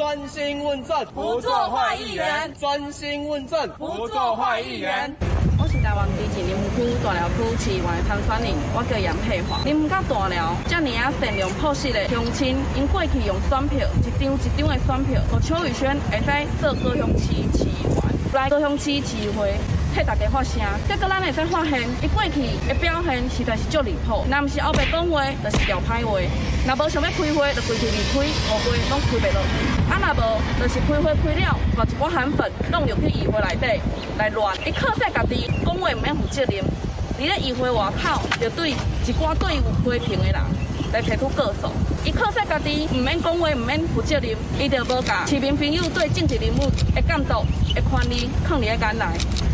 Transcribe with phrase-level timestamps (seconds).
[0.00, 5.14] 专心问政，不做坏议员；专心问政，不做坏议员。
[5.58, 9.62] 我是台湾基进林务区大寮区市议员参选人，我叫杨佩华。
[9.62, 19.52] 林务甲大寮这么啊善良朴实的乡亲，因过去用选票一张一张的选票，和邱宇轩会使做高雄市市议员，来高雄市市议会。
[19.94, 24.24] 替大家发声，结果咱会使发现，伊过去的表现实在是足离谱。
[24.30, 26.20] 若毋是后白讲话，就是调歹话；
[26.66, 29.52] 若无想要开会，就规气离开，乌龟拢开袂落去。
[29.90, 33.80] 啊，若无就是开会开了，把一寡韩粉弄入去议会内底
[34.16, 34.56] 来乱。
[34.64, 36.64] 伊靠说家己讲话毋免负责任，
[37.18, 40.40] 伫咧议会外口就对一寡对有批评的人
[40.92, 41.68] 来提出告诉。
[42.04, 47.44] 伊靠说家己毋免讲话，毋免负责任，伊就无甲市民朋友对政治人物的监督
[47.74, 49.04] 的权利抗伫个眼内。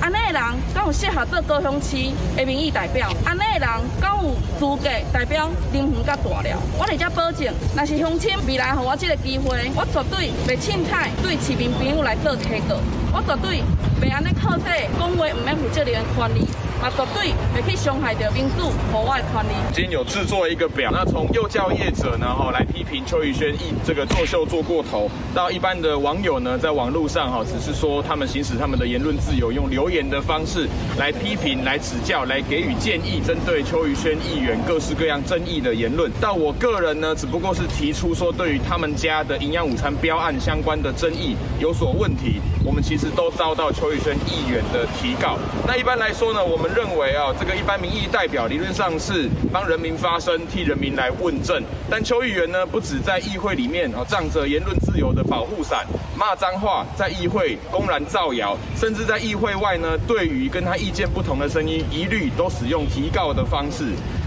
[0.00, 1.94] 安尼的人，敢有适合做高雄市
[2.34, 3.12] 的民意代表？
[3.24, 3.68] 安尼的人，
[4.00, 6.56] 敢有资格代表林园甲大寮？
[6.78, 12.76] 我伫遮保证，若是乡亲未来给我这个机会，我绝对袂凊彩对市民朋友来做提告，
[13.12, 13.62] 我绝对
[14.00, 16.48] 袂安尼靠说讲话毋免负责任的权利。
[16.80, 19.52] 啊，绝对会去伤害到民主和我的权利。
[19.70, 30.66] 今天有制作一个表，那从幼教业者呢，哈，来批评邱宇轩一这个作秀做过头，到一般的网友呢，在网络上哈，只是说他们行使他们的言论自由，用留言的方式
[30.98, 36.10] 来批评、来指教、来给予建议，针对邱宇轩议员各式各样争议的言论。
[36.18, 45.36] 到我个人呢，只不过是提出说，对于他们家的营养午餐标案相关的争议有所问题，我们其实都遭到邱宇轩议员的提告。
[45.66, 46.69] 那一般来说呢，我们。
[46.74, 51.62] 认为啊，这个一般民意代表理论上是帮人民发声，替人民来问政。
[51.90, 63.84] 但邱议员呢，不止在议会里面啊，仗着言论自由的保护伞，骂脏话，在议会公然造谣，甚至在议会外呢，对于跟他意见不同的声音，一律都使用提告的方式。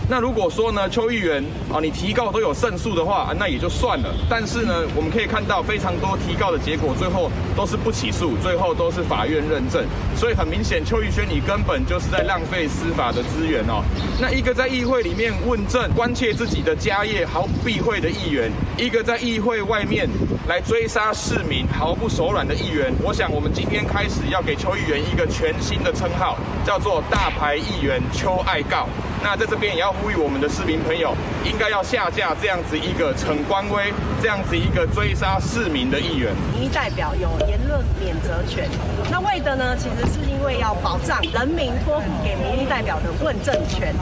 [0.09, 4.13] 那如果说呢，邱议员啊，你提告都有胜诉的话，那也就算了。
[4.29, 9.85] 但是呢，我们可以看到非常多提告的结果，最后都是不起诉，最后都是法院认证。
[10.15, 13.81] 所以很明显，邱宇轩你根本就是在浪费司法的资源哦。
[14.19, 20.07] 那一个在议会里面问政、关切自己的家业毫不避讳的议员，一个在议会外面
[20.47, 28.87] 来追杀市民毫不手软的议员，我想我们今天开始要给邱议员一个全新的称号，叫做“大牌议员邱爱告”。
[29.23, 31.15] 那在这边也要呼吁我们的市民朋友，
[31.45, 36.35] 应该要下架这样子一个逞官威、这样子一个追杀市民的议员。
[36.53, 38.67] 民意代表有言论免责权，
[39.09, 43.95] 那为的呢，其实是因为要保障人民托付给民意代表的问政权。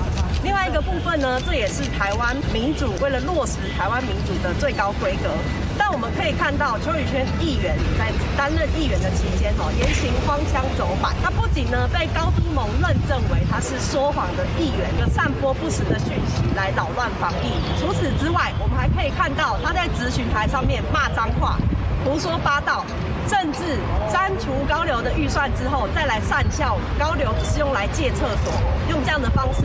[0.43, 5.29] 另外一个部分呢，这也是台湾民主为了落实台湾民主的最高规格。
[5.77, 11.13] 但我们可以看到，邱宇轩议员在担任议员的期间，哦，言行荒腔走板。
[11.23, 17.53] 他不仅呢被高都盟认证为他是说谎的议员，就散播不实的讯息来扰乱防疫。
[17.79, 21.57] 除此之外，我们还可以看到他在质询台上面骂脏话。
[22.03, 22.83] 胡说八道，
[23.29, 23.77] 甚至
[24.11, 28.51] 删除高流的预算之后，再来善笑高流只是用来借厕所，
[28.89, 29.60] 用这样的方式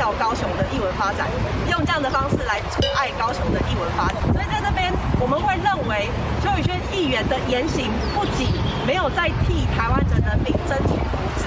[0.00, 1.28] 来嘲笑高雄的艺文发展，
[1.70, 4.16] 用这样的方式来阻碍高雄的艺文发展。
[4.32, 4.90] 所以在这边，
[5.20, 6.08] 我们会认为
[6.42, 8.48] 邱宇轩议员的言行不仅
[8.86, 11.44] 没有在替台湾的人民争取福祉，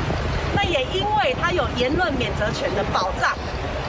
[0.56, 3.34] 那也因为他有言论免责权的保障。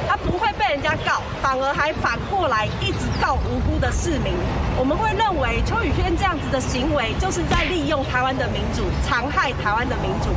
[0.06, 4.32] 他不会被人家告，反而还反过来一直告无辜的市民。
[4.78, 10.28] 我们会认为邱宇轩这样子的行为，就是在利用台湾的民主，残害台湾的民主。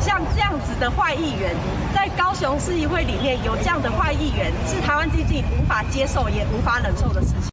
[0.00, 1.54] 像这样子的坏议员，
[1.94, 7.36] 在高雄市议会里面有这样的坏议员，是台湾经济无法接受也无法忍受的事情。